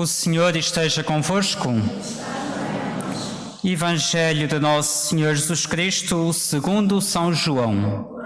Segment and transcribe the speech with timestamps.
[0.00, 1.68] O Senhor esteja convosco.
[3.62, 8.18] Evangelho de Nosso Senhor Jesus Cristo, segundo São João.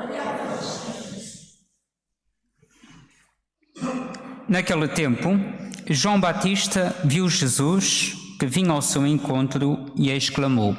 [4.48, 5.30] Naquele tempo,
[5.90, 10.76] João Batista viu Jesus que vinha ao seu encontro e exclamou: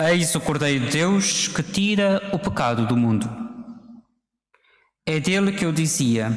[0.00, 3.28] Eis o Cordeiro de Deus que tira o pecado do mundo.
[5.04, 6.30] É dele que eu dizia: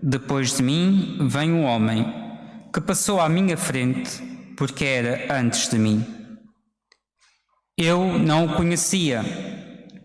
[0.00, 2.21] Depois de mim vem um homem
[2.72, 4.22] que passou à minha frente,
[4.56, 6.06] porque era antes de mim.
[7.76, 9.22] Eu não o conhecia,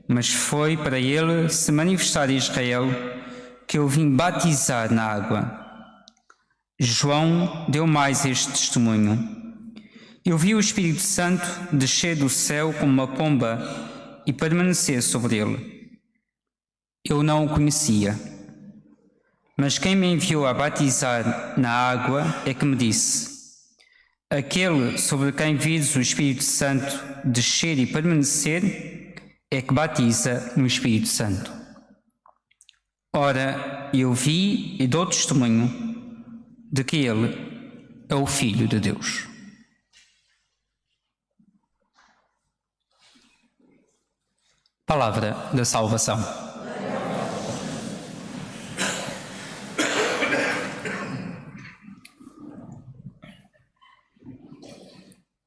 [0.07, 2.85] mas foi para ele se manifestar em Israel
[3.65, 5.65] que eu vim batizar na água.
[6.79, 9.17] João deu mais este testemunho.
[10.25, 15.87] Eu vi o Espírito Santo descer do céu como uma pomba e permanecer sobre ele.
[17.05, 18.36] Eu não o conhecia
[19.57, 23.37] mas quem me enviou a batizar na água é que me disse:
[24.29, 29.15] Aquele sobre quem vires o Espírito Santo descer e permanecer
[29.49, 31.51] é que batiza no Espírito Santo.
[33.15, 35.67] Ora, eu vi e dou testemunho
[36.71, 39.27] de que ele é o Filho de Deus.
[44.85, 46.17] Palavra da salvação.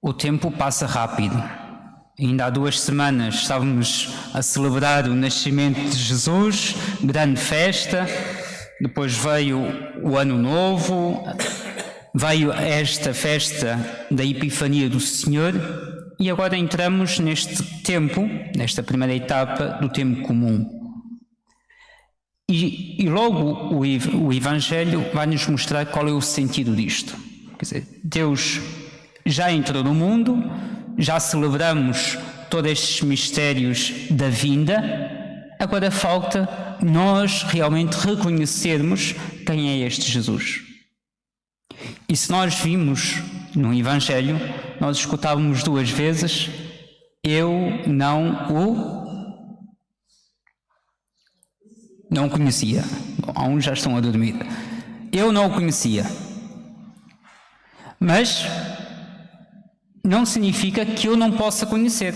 [0.03, 1.37] O tempo passa rápido.
[2.19, 8.07] Ainda há duas semanas estávamos a celebrar o nascimento de Jesus, grande festa.
[8.81, 9.61] Depois veio
[10.03, 11.23] o Ano Novo,
[12.15, 13.79] veio esta festa
[14.11, 15.53] da Epifania do Senhor
[16.19, 20.67] e agora entramos neste tempo, nesta primeira etapa do tempo comum.
[22.49, 27.15] E, e logo o, o Evangelho vai nos mostrar qual é o sentido disto.
[27.59, 28.61] Quer dizer, Deus
[29.25, 30.43] já entrou no mundo,
[30.99, 32.19] já celebramos
[32.49, 36.49] todos estes mistérios da vinda, agora falta
[36.83, 39.15] nós realmente reconhecermos
[39.47, 40.63] quem é este Jesus.
[42.09, 43.23] E se nós vimos
[43.55, 44.39] no Evangelho,
[44.81, 46.51] nós escutávamos duas vezes:
[47.23, 49.01] Eu não o.
[52.11, 52.83] Não conhecia.
[53.19, 54.35] Bom, há uns já estão a dormir.
[55.13, 56.05] Eu não o conhecia.
[58.01, 58.45] Mas
[60.11, 62.13] não significa que eu não possa conhecer.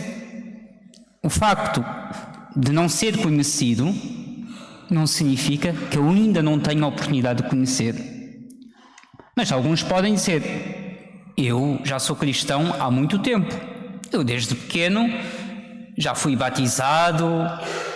[1.23, 1.85] O facto
[2.57, 3.95] de não ser conhecido
[4.91, 7.95] não significa que eu ainda não tenho a oportunidade de conhecer.
[9.37, 13.55] Mas alguns podem dizer: Eu já sou cristão há muito tempo.
[14.11, 15.09] Eu, desde pequeno,
[15.97, 17.33] já fui batizado,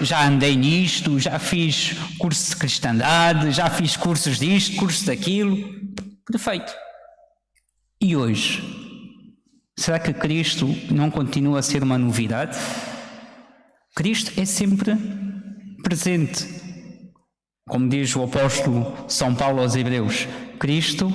[0.01, 5.59] já andei nisto, já fiz curso de cristandade, já fiz cursos disto, cursos daquilo.
[6.25, 6.73] Perfeito.
[8.01, 8.78] E hoje?
[9.79, 12.59] Será que Cristo não continua a ser uma novidade?
[13.95, 14.97] Cristo é sempre
[15.85, 16.45] presente.
[17.69, 20.27] Como diz o apóstolo São Paulo aos Hebreus,
[20.59, 21.15] Cristo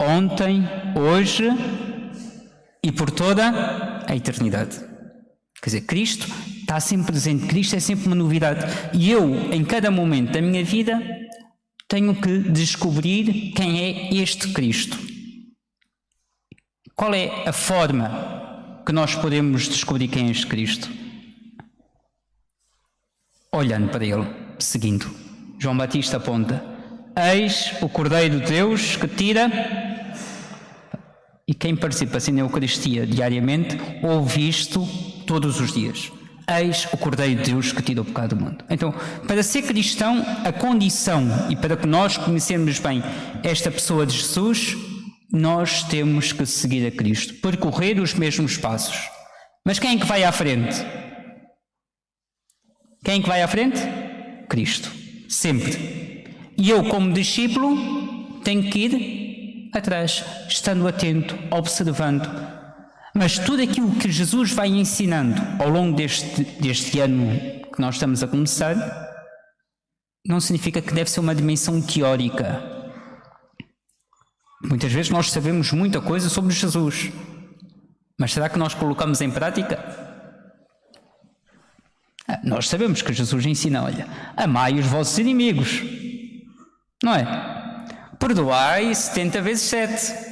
[0.00, 0.66] ontem,
[0.96, 1.44] hoje
[2.82, 4.78] e por toda a eternidade.
[5.60, 6.26] Quer dizer, Cristo
[6.58, 8.64] está sempre presente, Cristo é sempre uma novidade.
[8.94, 10.98] E eu, em cada momento da minha vida,
[11.86, 15.09] tenho que descobrir quem é este Cristo.
[17.00, 20.90] Qual é a forma que nós podemos descobrir quem é este Cristo?
[23.50, 24.26] Olhando para Ele,
[24.58, 25.10] seguindo.
[25.58, 26.62] João Batista aponta:
[27.16, 29.50] Eis o Cordeiro de Deus que tira.
[31.48, 34.86] E quem participa assim na Eucaristia diariamente ouve isto
[35.26, 36.12] todos os dias.
[36.46, 38.62] Eis o Cordeiro de Deus que tira o pecado do mundo.
[38.68, 38.92] Então,
[39.26, 43.02] para ser cristão, a condição e para que nós conhecermos bem
[43.42, 44.89] esta pessoa de Jesus
[45.32, 49.08] nós temos que seguir a Cristo, percorrer os mesmos passos.
[49.64, 50.76] Mas quem é que vai à frente?
[53.04, 53.80] Quem é que vai à frente?
[54.48, 54.90] Cristo,
[55.28, 56.24] sempre.
[56.58, 62.28] E eu, como discípulo, tenho que ir atrás, estando atento, observando.
[63.14, 67.30] Mas tudo aquilo que Jesus vai ensinando ao longo deste, deste ano
[67.72, 68.74] que nós estamos a começar,
[70.26, 72.69] não significa que deve ser uma dimensão teórica
[74.62, 77.10] Muitas vezes nós sabemos muita coisa sobre Jesus,
[78.18, 79.78] mas será que nós colocamos em prática?
[82.28, 85.82] Ah, nós sabemos que Jesus ensina: olha, amai os vossos inimigos,
[87.02, 87.24] não é?
[88.18, 90.30] Perdoai 70 vezes 7.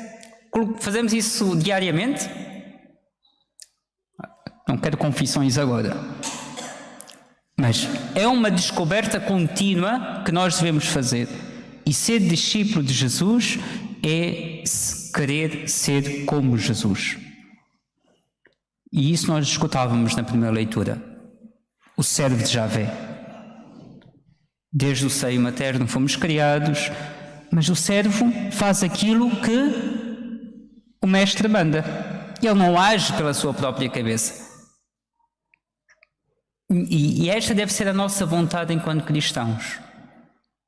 [0.81, 2.29] Fazemos isso diariamente?
[4.69, 5.97] Não quero confissões agora.
[7.59, 11.29] Mas é uma descoberta contínua que nós devemos fazer.
[11.87, 13.59] E ser discípulo de Jesus
[14.09, 14.65] é
[15.15, 17.19] querer ser como Jesus.
[18.93, 21.03] E isso nós escutávamos na primeira leitura.
[21.97, 22.91] O servo de Javé.
[24.73, 26.91] Desde o seio materno fomos criados,
[27.51, 31.85] mas o servo faz aquilo que o mestre manda.
[32.43, 34.47] Ele não age pela sua própria cabeça.
[36.71, 39.88] E, e esta deve ser a nossa vontade enquanto cristãos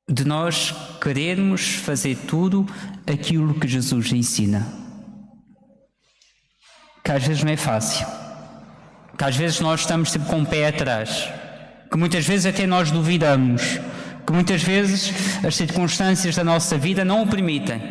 [0.09, 2.65] de nós querermos fazer tudo
[3.07, 4.67] aquilo que Jesus ensina.
[7.03, 8.05] Que às vezes não é fácil.
[9.17, 11.29] Que às vezes nós estamos sempre com o pé atrás.
[11.91, 13.79] Que muitas vezes até nós duvidamos.
[14.25, 15.11] Que muitas vezes
[15.45, 17.81] as circunstâncias da nossa vida não o permitem.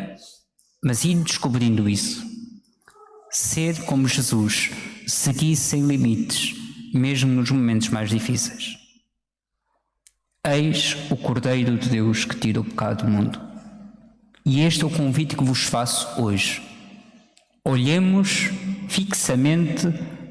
[0.84, 2.24] Mas ir descobrindo isso.
[3.30, 4.70] Ser como Jesus.
[5.06, 6.54] Seguir sem limites,
[6.94, 8.79] mesmo nos momentos mais difíceis.
[10.46, 13.38] Eis o Cordeiro de Deus que tira o pecado do mundo.
[14.44, 16.62] E este é o convite que vos faço hoje.
[17.62, 18.48] Olhemos
[18.88, 19.86] fixamente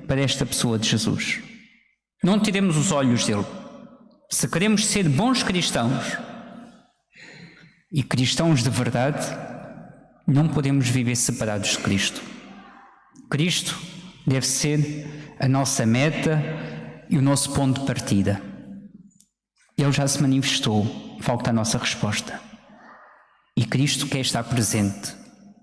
[0.07, 1.41] para esta pessoa de Jesus.
[2.23, 3.45] Não tiremos os olhos dele.
[4.31, 6.17] Se queremos ser bons cristãos
[7.93, 9.27] e cristãos de verdade,
[10.25, 12.19] não podemos viver separados de Cristo.
[13.29, 13.79] Cristo
[14.25, 16.41] deve ser a nossa meta
[17.11, 18.48] e o nosso ponto de partida.
[19.81, 20.85] Ele já se manifestou,
[21.21, 22.37] falta a nossa resposta.
[23.55, 25.15] E Cristo quer estar presente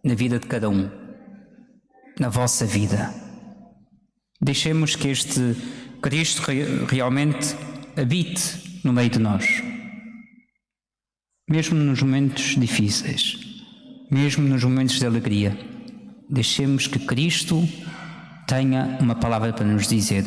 [0.02, 0.88] na vida de cada um,
[2.18, 3.12] na vossa vida.
[4.40, 5.54] Deixemos que este
[6.00, 6.42] Cristo
[6.88, 7.54] realmente
[7.94, 9.44] habite no meio de nós,
[11.48, 13.38] mesmo nos momentos difíceis,
[14.10, 15.58] mesmo nos momentos de alegria.
[16.30, 17.68] Deixemos que Cristo
[18.46, 20.24] tenha uma palavra para nos dizer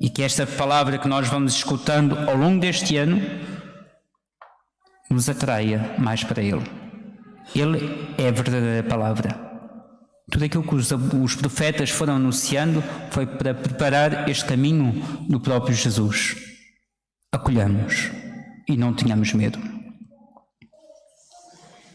[0.00, 3.20] e que esta palavra que nós vamos escutando ao longo deste ano
[5.10, 6.64] nos atraia mais para Ele.
[7.54, 9.48] Ele é a verdadeira palavra.
[10.30, 14.92] Tudo aquilo que os, profetas foram anunciando foi para preparar este caminho
[15.28, 16.36] do próprio Jesus.
[17.32, 18.10] Acolhamos
[18.68, 19.77] e não tenhamos medo.